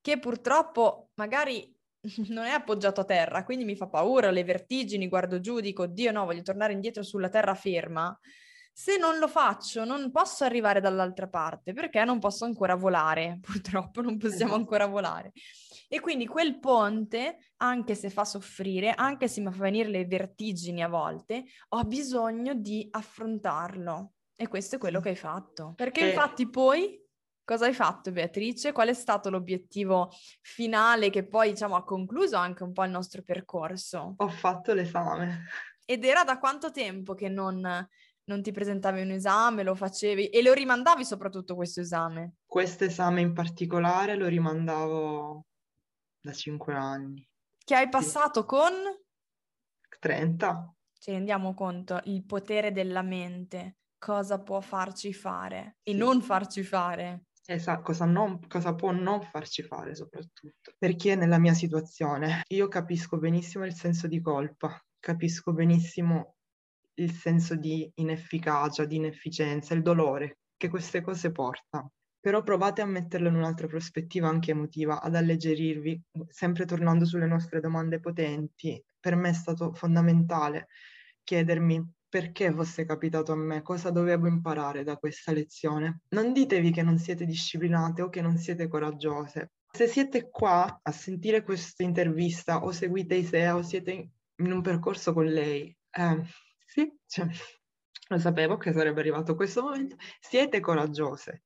[0.00, 1.75] che purtroppo magari
[2.28, 6.12] non è appoggiato a terra, quindi mi fa paura, le vertigini, guardo giù, dico, oddio
[6.12, 8.16] no, voglio tornare indietro sulla terra ferma.
[8.72, 14.02] Se non lo faccio, non posso arrivare dall'altra parte perché non posso ancora volare, purtroppo
[14.02, 14.54] non possiamo esatto.
[14.54, 15.32] ancora volare.
[15.88, 20.82] E quindi quel ponte, anche se fa soffrire, anche se mi fa venire le vertigini
[20.82, 24.12] a volte, ho bisogno di affrontarlo.
[24.38, 25.72] E questo è quello che hai fatto.
[25.74, 26.08] Perché eh.
[26.08, 27.02] infatti poi
[27.46, 28.72] Cosa hai fatto Beatrice?
[28.72, 33.22] Qual è stato l'obiettivo finale che poi diciamo ha concluso anche un po' il nostro
[33.22, 34.14] percorso?
[34.16, 35.44] Ho fatto l'esame.
[35.84, 37.60] Ed era da quanto tempo che non,
[38.24, 42.32] non ti presentavi un esame, lo facevi e lo rimandavi soprattutto questo esame?
[42.44, 45.46] Questo esame in particolare lo rimandavo
[46.20, 47.24] da cinque anni.
[47.64, 48.46] Che hai passato sì.
[48.48, 48.72] con?
[50.00, 50.74] 30.
[50.98, 55.96] Ci rendiamo conto il potere della mente, cosa può farci fare e Sì.
[55.96, 57.26] non farci fare.
[57.48, 60.72] Esatto, cosa, non- cosa può non farci fare soprattutto.
[60.78, 66.36] Perché nella mia situazione io capisco benissimo il senso di colpa, capisco benissimo
[66.94, 71.92] il senso di inefficacia, di inefficienza, il dolore che queste cose portano.
[72.18, 77.60] Però provate a metterlo in un'altra prospettiva anche emotiva, ad alleggerirvi, sempre tornando sulle nostre
[77.60, 78.82] domande potenti.
[78.98, 80.66] Per me è stato fondamentale
[81.22, 86.00] chiedermi perché fosse capitato a me, cosa dovevo imparare da questa lezione.
[86.08, 89.50] Non ditevi che non siete disciplinate o che non siete coraggiose.
[89.70, 95.12] Se siete qua a sentire questa intervista o seguite Isea o siete in un percorso
[95.12, 96.22] con lei, eh,
[96.64, 97.26] sì, cioè,
[98.08, 101.42] lo sapevo che sarebbe arrivato questo momento, siete coraggiose.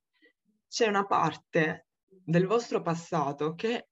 [0.69, 3.89] C'è una parte del vostro passato che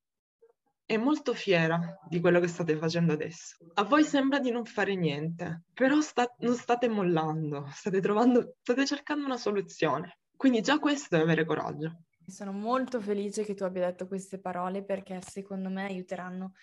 [0.89, 3.59] è molto fiera di quello che state facendo adesso.
[3.75, 8.87] A voi sembra di non fare niente, però sta- non state mollando, state trovando, state
[8.87, 10.21] cercando una soluzione.
[10.35, 12.05] Quindi già questo è avere coraggio.
[12.27, 16.55] Sono molto felice che tu abbia detto queste parole perché secondo me aiuteranno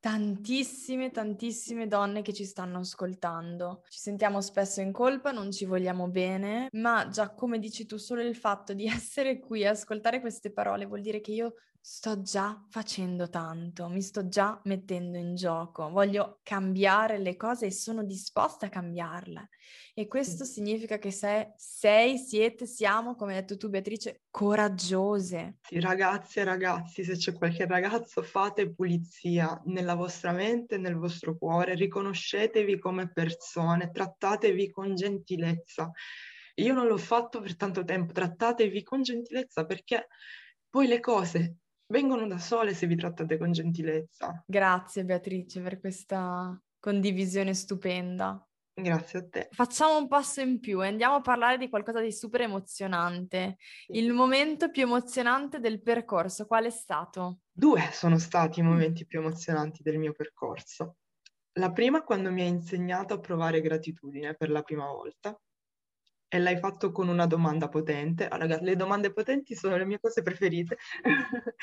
[0.00, 3.82] tantissime, tantissime donne che ci stanno ascoltando.
[3.90, 8.22] Ci sentiamo spesso in colpa, non ci vogliamo bene, ma già come dici tu, solo
[8.22, 11.54] il fatto di essere qui e ascoltare queste parole vuol dire che io
[11.86, 17.70] sto già facendo tanto, mi sto già mettendo in gioco, voglio cambiare le cose e
[17.70, 19.50] sono disposta a cambiarle.
[19.92, 25.58] E questo significa che sei, sei, siete, siamo, come hai detto tu Beatrice, coraggiose.
[25.60, 30.96] Sì, ragazzi e ragazzi, se c'è qualche ragazzo, fate pulizia nella vostra mente e nel
[30.96, 35.90] vostro cuore, riconoscetevi come persone, trattatevi con gentilezza.
[36.54, 40.06] Io non l'ho fatto per tanto tempo, trattatevi con gentilezza perché
[40.70, 44.42] poi le cose vengono da sole se vi trattate con gentilezza.
[44.46, 48.46] Grazie Beatrice per questa condivisione stupenda.
[48.76, 49.48] Grazie a te.
[49.52, 53.56] Facciamo un passo in più e andiamo a parlare di qualcosa di super emozionante.
[53.88, 57.38] Il momento più emozionante del percorso, qual è stato?
[57.52, 60.96] Due sono stati i momenti più emozionanti del mio percorso.
[61.52, 65.38] La prima quando mi hai insegnato a provare gratitudine per la prima volta
[66.28, 68.26] e l'hai fatto con una domanda potente.
[68.26, 70.76] Ah, ragazzi, le domande potenti sono le mie cose preferite.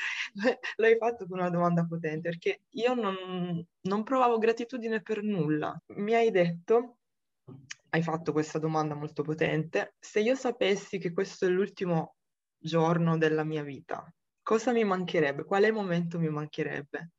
[0.76, 5.78] l'hai fatto con una domanda potente perché io non, non provavo gratitudine per nulla.
[5.96, 6.98] Mi hai detto,
[7.90, 12.16] hai fatto questa domanda molto potente, se io sapessi che questo è l'ultimo
[12.56, 14.10] giorno della mia vita,
[14.42, 15.44] cosa mi mancherebbe?
[15.44, 17.10] Quale momento mi mancherebbe?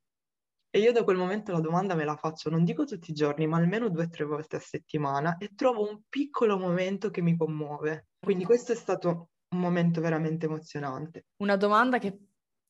[0.75, 3.45] E io da quel momento la domanda me la faccio, non dico tutti i giorni,
[3.45, 7.37] ma almeno due o tre volte a settimana e trovo un piccolo momento che mi
[7.37, 8.07] commuove.
[8.19, 11.25] Quindi questo è stato un momento veramente emozionante.
[11.41, 12.19] Una domanda che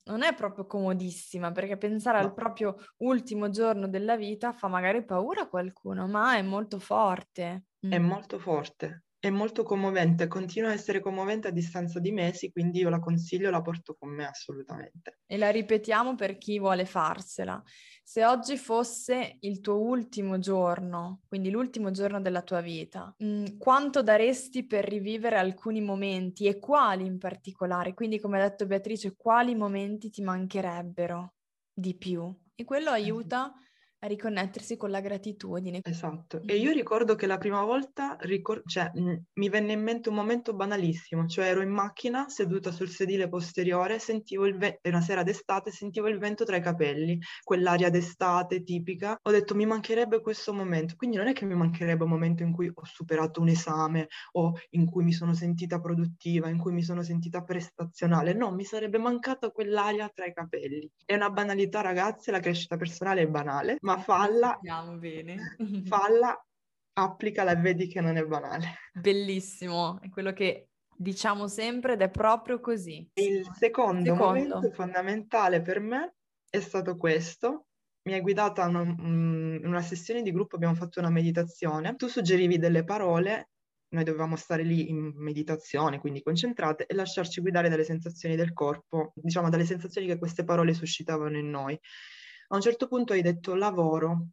[0.06, 2.28] non è proprio comodissima, perché pensare No.
[2.28, 7.66] al proprio ultimo giorno della vita fa magari paura a qualcuno, ma è molto forte.
[7.88, 8.00] È Mm.
[8.00, 12.90] molto forte, è molto commovente, continua a essere commovente a distanza di mesi, quindi io
[12.90, 15.20] la consiglio, la porto con me assolutamente.
[15.26, 17.64] E la ripetiamo per chi vuole farsela.
[18.04, 24.04] Se oggi fosse il tuo ultimo giorno, quindi l'ultimo giorno della tua vita, mm, quanto
[24.04, 27.94] daresti per rivivere alcuni momenti e quali in particolare?
[27.94, 31.36] Quindi, come ha detto Beatrice, quali momenti ti mancherebbero
[31.74, 32.30] di più?
[32.56, 33.54] E quello aiuta a
[34.08, 35.80] riconnettersi con la gratitudine.
[35.84, 36.42] Esatto.
[36.46, 40.16] E io ricordo che la prima volta, ricor- cioè, mh, mi venne in mente un
[40.16, 45.24] momento banalissimo, cioè ero in macchina seduta sul sedile posteriore, sentivo il vento, una sera
[45.24, 49.18] d'estate, sentivo il vento tra i capelli, quell'aria d'estate tipica.
[49.22, 52.52] Ho detto mi mancherebbe questo momento, quindi non è che mi mancherebbe un momento in
[52.52, 56.84] cui ho superato un esame o in cui mi sono sentita produttiva, in cui mi
[56.84, 60.90] sono sentita prestazionale, no, mi sarebbe mancata quell'aria tra i capelli.
[61.06, 65.38] È una banalità, ragazze, la crescita personale è banale, ma falla Andiamo bene.
[65.86, 66.46] falla,
[66.94, 68.76] applicala e vedi che non è banale.
[68.94, 73.08] Bellissimo, è quello che diciamo sempre ed è proprio così.
[73.16, 74.26] Il secondo, Secondo.
[74.26, 76.16] momento fondamentale per me
[76.50, 77.68] è stato questo.
[78.04, 81.96] Mi hai guidata a una, mm, in una sessione di gruppo, abbiamo fatto una meditazione.
[81.96, 83.50] Tu suggerivi delle parole,
[83.94, 89.14] noi dovevamo stare lì in meditazione, quindi concentrate, e lasciarci guidare dalle sensazioni del corpo,
[89.16, 91.80] diciamo dalle sensazioni che queste parole suscitavano in noi.
[92.54, 94.28] A un certo punto hai detto lavoro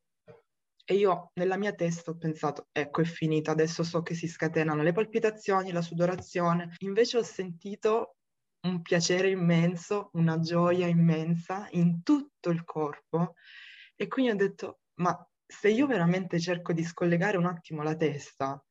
[0.84, 4.82] e io nella mia testa ho pensato, ecco è finita, adesso so che si scatenano
[4.82, 6.74] le palpitazioni, la sudorazione.
[6.80, 8.16] Invece ho sentito
[8.66, 13.36] un piacere immenso, una gioia immensa in tutto il corpo.
[13.96, 18.62] E quindi ho detto, ma se io veramente cerco di scollegare un attimo la testa,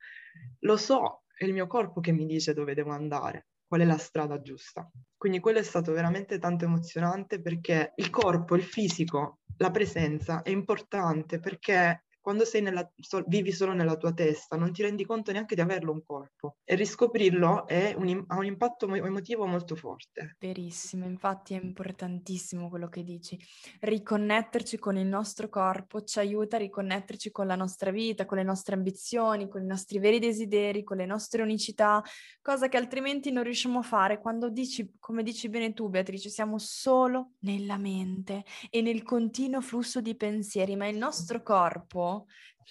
[0.59, 3.97] lo so, è il mio corpo che mi dice dove devo andare, qual è la
[3.97, 4.87] strada giusta.
[5.17, 10.49] Quindi quello è stato veramente tanto emozionante perché il corpo, il fisico, la presenza è
[10.49, 15.55] importante perché quando nella, so, vivi solo nella tua testa, non ti rendi conto neanche
[15.55, 17.65] di averlo un corpo e riscoprirlo
[17.97, 20.35] un, ha un impatto emotivo molto forte.
[20.37, 23.35] Verissimo, infatti è importantissimo quello che dici.
[23.79, 28.43] Riconnetterci con il nostro corpo ci aiuta a riconnetterci con la nostra vita, con le
[28.43, 32.03] nostre ambizioni, con i nostri veri desideri, con le nostre unicità,
[32.43, 36.59] cosa che altrimenti non riusciamo a fare quando dici, come dici bene tu Beatrice, siamo
[36.59, 42.18] solo nella mente e nel continuo flusso di pensieri, ma il nostro corpo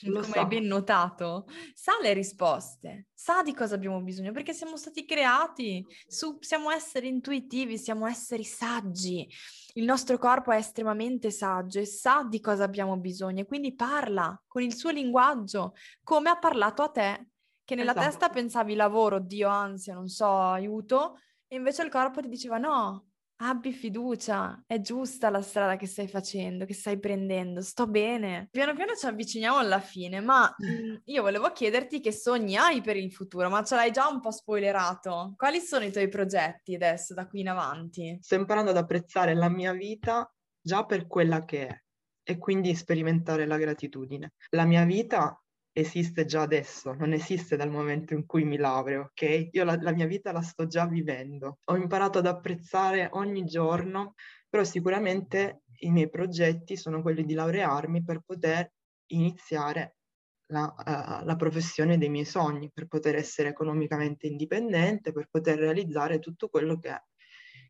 [0.02, 0.38] lo come so.
[0.38, 5.84] hai ben notato, sa le risposte, sa di cosa abbiamo bisogno, perché siamo stati creati,
[6.06, 9.28] su, siamo esseri intuitivi, siamo esseri saggi.
[9.74, 14.62] Il nostro corpo è estremamente saggio e sa di cosa abbiamo bisogno, quindi parla con
[14.62, 17.28] il suo linguaggio, come ha parlato a te,
[17.64, 18.06] che nella esatto.
[18.06, 23.08] testa pensavi lavoro, Dio, ansia, non so, aiuto, e invece il corpo ti diceva no,
[23.40, 28.48] Abbi fiducia, è giusta la strada che stai facendo, che stai prendendo, sto bene.
[28.50, 32.96] Piano piano ci avviciniamo alla fine, ma mh, io volevo chiederti che sogni hai per
[32.96, 35.34] il futuro, ma ce l'hai già un po' spoilerato.
[35.36, 38.18] Quali sono i tuoi progetti adesso, da qui in avanti?
[38.20, 40.28] Sto imparando ad apprezzare la mia vita
[40.60, 41.82] già per quella che è
[42.24, 44.32] e quindi sperimentare la gratitudine.
[44.50, 45.40] La mia vita
[45.72, 49.48] esiste già adesso, non esiste dal momento in cui mi laureo, ok?
[49.52, 51.58] Io la, la mia vita la sto già vivendo.
[51.66, 54.14] Ho imparato ad apprezzare ogni giorno,
[54.48, 58.72] però sicuramente i miei progetti sono quelli di laurearmi per poter
[59.08, 59.96] iniziare
[60.50, 66.18] la, uh, la, professione dei miei sogni, per poter essere economicamente indipendente, per poter realizzare
[66.18, 67.02] tutto quello che,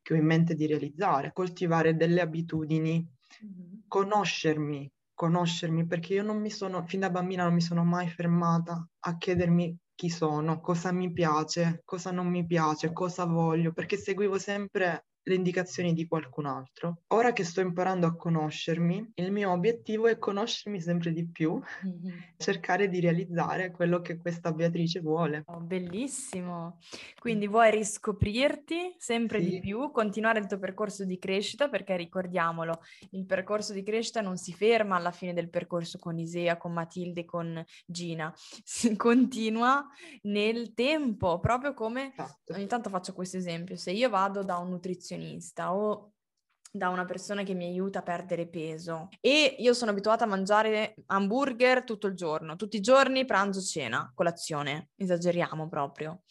[0.01, 3.05] che ho in mente di realizzare, coltivare delle abitudini,
[3.45, 3.81] mm-hmm.
[3.89, 8.87] conoscermi, conoscermi perché io non mi sono, fin da bambina non mi sono mai fermata
[9.01, 14.39] a chiedermi chi sono, cosa mi piace, cosa non mi piace, cosa voglio, perché seguivo
[14.39, 17.03] sempre le indicazioni di qualcun altro.
[17.09, 22.19] Ora che sto imparando a conoscermi, il mio obiettivo è conoscermi sempre di più, mm-hmm.
[22.39, 25.43] cercare di realizzare quello che questa Beatrice vuole.
[25.47, 26.79] Oh, bellissimo.
[27.19, 29.51] Quindi vuoi riscoprirti sempre sì.
[29.51, 34.37] di più, continuare il tuo percorso di crescita, perché ricordiamolo, il percorso di crescita non
[34.39, 38.33] si ferma alla fine del percorso con Isea, con Matilde, con Gina,
[38.65, 39.87] si continua
[40.23, 42.55] nel tempo, proprio come esatto.
[42.55, 46.13] ogni tanto faccio questo esempio, se io vado da un nutrizionista nutrizionista o
[46.71, 49.09] da una persona che mi aiuta a perdere peso.
[49.21, 54.13] E io sono abituata a mangiare hamburger tutto il giorno, tutti i giorni pranzo, cena,
[54.15, 56.23] colazione, esageriamo proprio.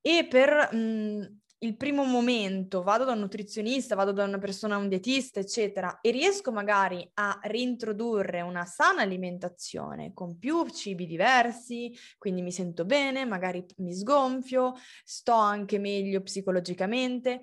[0.00, 4.76] E per mh, mhmm, il primo momento vado da un nutrizionista, vado da una persona,
[4.76, 11.96] un dietista, eccetera, e riesco magari a reintrodurre una sana alimentazione con più cibi diversi,
[12.18, 17.42] quindi mi sento bene, magari mi sgonfio, sto anche meglio psicologicamente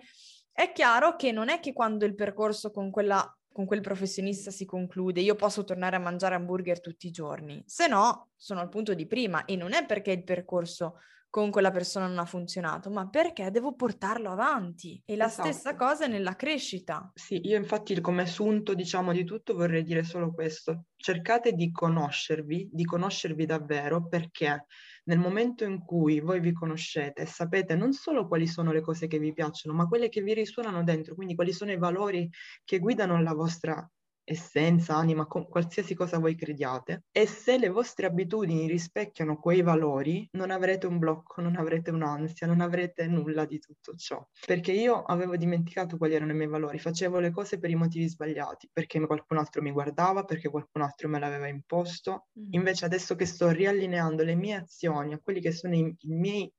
[0.53, 4.65] è chiaro che non è che quando il percorso con quella con quel professionista si
[4.65, 8.95] conclude, io posso tornare a mangiare hamburger tutti i giorni, se no sono al punto
[8.95, 10.95] di prima e non è perché il percorso
[11.33, 15.01] con quella persona non ha funzionato, ma perché devo portarlo avanti.
[15.03, 15.51] E la esatto.
[15.51, 17.11] stessa cosa nella crescita.
[17.15, 20.85] Sì, io infatti come assunto, diciamo, di tutto vorrei dire solo questo.
[20.95, 24.67] Cercate di conoscervi, di conoscervi davvero perché
[25.05, 29.07] nel momento in cui voi vi conoscete e sapete non solo quali sono le cose
[29.07, 32.29] che vi piacciono, ma quelle che vi risuonano dentro, quindi quali sono i valori
[32.63, 33.89] che guidano la vostra
[34.23, 37.05] essenza, anima, qualsiasi cosa voi crediate.
[37.11, 42.47] E se le vostre abitudini rispecchiano quei valori, non avrete un blocco, non avrete un'ansia,
[42.47, 44.25] non avrete nulla di tutto ciò.
[44.45, 48.07] Perché io avevo dimenticato quali erano i miei valori, facevo le cose per i motivi
[48.07, 52.27] sbagliati, perché qualcun altro mi guardava, perché qualcun altro me l'aveva imposto.
[52.39, 52.47] Mm.
[52.51, 56.51] Invece adesso che sto riallineando le mie azioni a quelli che sono i, i miei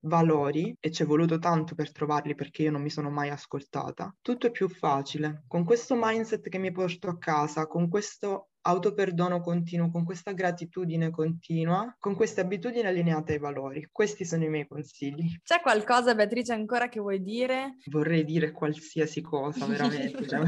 [0.00, 4.14] valori e ci è voluto tanto per trovarli perché io non mi sono mai ascoltata,
[4.20, 5.44] tutto è più facile.
[5.46, 11.10] Con questo mindset che mi porto a casa, con questo autoperdono continuo, con questa gratitudine
[11.10, 13.88] continua, con queste abitudini allineate ai valori.
[13.90, 15.38] Questi sono i miei consigli.
[15.42, 17.76] C'è qualcosa, Beatrice, ancora che vuoi dire?
[17.86, 20.26] Vorrei dire qualsiasi cosa, veramente.
[20.28, 20.40] cioè,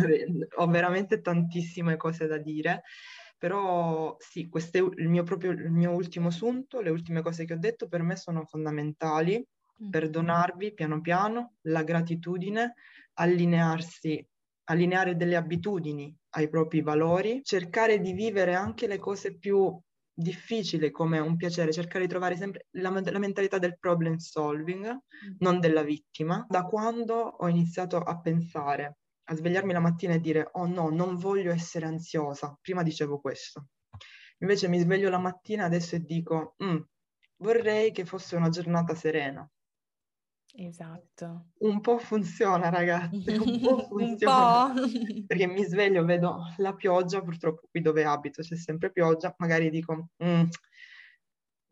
[0.57, 2.83] ho veramente tantissime cose da dire.
[3.41, 7.55] Però sì, questo è il mio, proprio, il mio ultimo assunto, le ultime cose che
[7.55, 9.43] ho detto per me sono fondamentali.
[9.83, 9.89] Mm.
[9.89, 12.75] Perdonarvi piano piano, la gratitudine,
[13.15, 14.23] allinearsi,
[14.65, 19.75] allineare delle abitudini ai propri valori, cercare di vivere anche le cose più
[20.13, 25.37] difficile come un piacere cercare di trovare sempre la, la mentalità del problem solving, mm.
[25.39, 28.99] non della vittima, da quando ho iniziato a pensare,
[29.31, 33.69] a svegliarmi la mattina e dire oh no, non voglio essere ansiosa, prima dicevo questo.
[34.39, 36.79] Invece mi sveglio la mattina adesso e dico mm,
[37.37, 39.49] vorrei che fosse una giornata serena.
[40.53, 41.51] Esatto.
[41.59, 44.65] Un po' funziona, ragazzi, un po' funziona.
[44.65, 45.27] un po'.
[45.27, 50.09] Perché mi sveglio, vedo la pioggia, purtroppo qui dove abito c'è sempre pioggia, magari dico,
[50.25, 50.43] mm,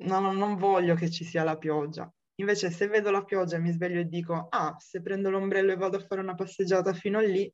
[0.04, 2.08] no, no, non voglio che ci sia la pioggia.
[2.40, 5.96] Invece se vedo la pioggia mi sveglio e dico, ah, se prendo l'ombrello e vado
[5.96, 7.52] a fare una passeggiata fino a lì,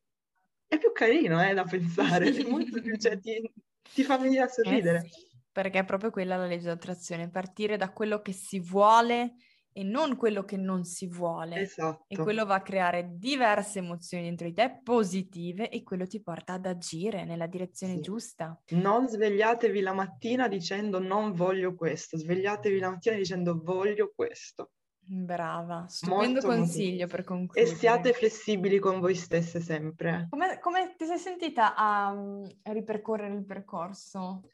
[0.67, 3.51] è più carino, eh, da pensare, è molto più, cioè, ti,
[3.95, 4.99] ti fa venire a sorridere.
[4.99, 9.37] Eh sì, perché è proprio quella la legge d'attrazione, partire da quello che si vuole
[9.77, 11.57] e non quello che non si vuole.
[11.57, 12.05] Esatto.
[12.07, 16.55] E quello va a creare diverse emozioni dentro di te, positive, e quello ti porta
[16.55, 18.01] ad agire nella direzione sì.
[18.01, 18.59] giusta.
[18.69, 24.71] Non svegliatevi la mattina dicendo non voglio questo, svegliatevi la mattina dicendo voglio questo.
[25.07, 27.17] Brava, stupendo molto, consiglio molto.
[27.17, 27.75] per concludere.
[27.75, 30.29] E siate flessibili con voi stesse sempre.
[30.31, 34.49] Come, come ti sei sentita a, a ripercorrere il percorso?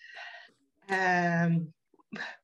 [0.89, 1.71] Eh,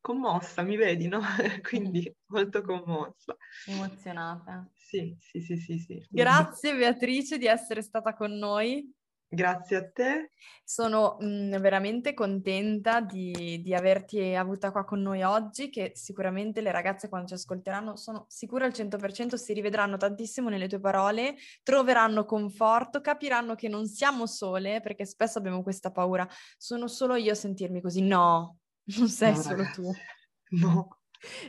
[0.00, 1.20] commossa, mi vedi, no?
[1.68, 3.36] Quindi molto commossa.
[3.66, 4.68] Emozionata.
[4.74, 6.06] Sì, sì, sì, sì, sì.
[6.08, 8.94] Grazie Beatrice di essere stata con noi.
[9.28, 10.30] Grazie a te.
[10.62, 16.60] Sono mh, mm, veramente contenta di, di, averti avuta qua con noi oggi, che sicuramente
[16.60, 21.34] le ragazze quando ci ascolteranno sono sicure al 100% si rivedranno tantissimo nelle tue parole,
[21.64, 27.32] troveranno conforto, capiranno che non siamo sole, perché spesso abbiamo questa paura, sono solo io
[27.32, 28.02] a sentirmi così.
[28.02, 28.58] No,
[28.96, 29.80] non sei no, solo ragazzi.
[29.80, 29.92] tu.
[30.48, 31.00] No.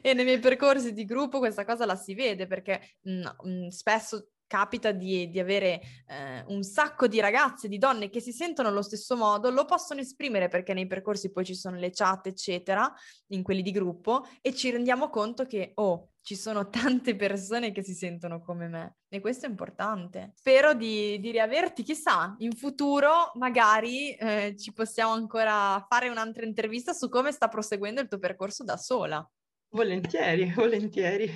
[0.02, 4.32] E nei miei percorsi di gruppo questa cosa la si vede perché mh, mm, spesso
[4.48, 8.82] capita di, di avere eh, un sacco di ragazze, di donne che si sentono allo
[8.82, 12.92] stesso modo, lo possono esprimere perché nei percorsi poi ci sono le chat, eccetera,
[13.28, 17.82] in quelli di gruppo, e ci rendiamo conto che, oh, ci sono tante persone che
[17.82, 20.34] si sentono come me e questo è importante.
[20.36, 26.92] Spero di, di riaverti, chissà, in futuro magari eh, ci possiamo ancora fare un'altra intervista
[26.92, 29.26] su come sta proseguendo il tuo percorso da sola.
[29.70, 31.32] Volentieri, volentieri.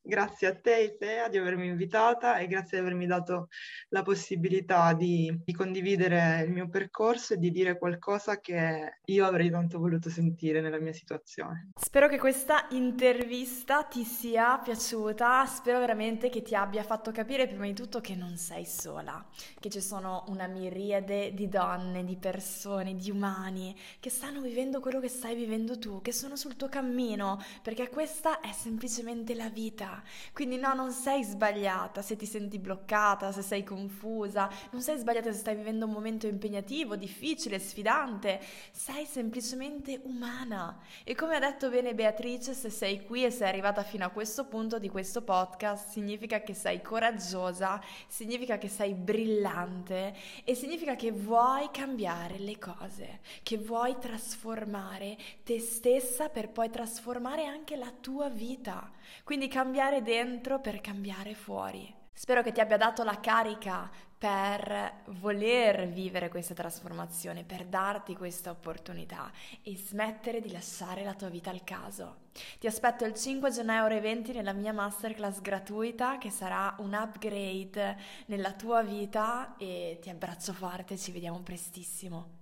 [0.00, 3.48] Grazie a te, Isea, di avermi invitata e grazie di avermi dato
[3.90, 9.50] la possibilità di, di, condividere il mio percorso e di dire qualcosa che io avrei
[9.50, 11.72] tanto voluto sentire nella mia situazione.
[11.78, 17.66] Spero che questa intervista ti sia piaciuta, spero veramente che ti abbia fatto capire prima
[17.66, 19.22] di tutto che non sei sola,
[19.60, 25.00] che ci sono una miriade di donne, di persone, di umani che stanno vivendo quello
[25.00, 29.50] che stai vivendo tu, che sono sul tuo cammino, perché questa è semplicemente la
[29.88, 34.98] vita quindi no, non sei sbagliata se ti senti bloccata, se sei confusa, non sei
[34.98, 40.78] sbagliata se stai vivendo un momento impegnativo, difficile, sfidante, sei semplicemente umana.
[41.04, 44.46] E come ha detto bene Beatrice, se sei qui e sei arrivata fino a questo
[44.46, 50.14] punto di questo podcast, significa che sei coraggiosa, significa che sei brillante
[50.44, 57.46] e significa che vuoi cambiare le cose, che vuoi trasformare te stessa per poi trasformare
[57.46, 58.90] anche la tua vita.
[59.24, 61.94] Quindi cambiare dentro per cambiare fuori.
[62.18, 63.88] Spero che ti abbia dato la carica
[64.18, 69.30] per voler vivere questa trasformazione, per darti questa opportunità
[69.62, 72.26] e smettere di lasciare la tua vita al caso.
[72.58, 77.96] Ti aspetto il 5 gennaio ore 20 nella mia masterclass gratuita che sarà un upgrade
[78.26, 82.37] nella tua vita e ti abbraccio forte, ci vediamo prestissimo.